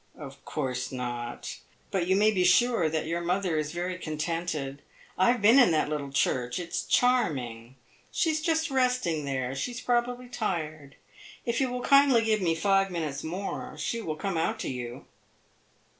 "Of 0.17 0.43
course 0.45 0.91
not; 0.91 1.59
but 1.91 2.07
you 2.07 2.15
may 2.15 2.31
be 2.31 2.43
sure 2.43 2.89
that 2.89 3.05
your 3.05 3.21
mother 3.21 3.59
is 3.59 3.71
very 3.71 3.99
contented. 3.99 4.81
I 5.15 5.31
have 5.31 5.43
been 5.43 5.59
in 5.59 5.69
that 5.73 5.89
little 5.89 6.11
church. 6.11 6.57
It 6.57 6.69
is 6.69 6.81
charming. 6.81 7.75
She 8.11 8.31
is 8.31 8.41
just 8.41 8.71
resting 8.71 9.25
there; 9.25 9.53
she 9.53 9.69
is 9.69 9.79
probably 9.81 10.27
tired. 10.27 10.95
If 11.45 11.61
you 11.61 11.69
will 11.69 11.83
kindly 11.83 12.23
give 12.23 12.41
me 12.41 12.55
five 12.55 12.89
minutes 12.89 13.23
more, 13.23 13.77
she 13.77 14.01
will 14.01 14.15
come 14.15 14.37
out 14.39 14.57
to 14.61 14.69
you." 14.69 15.05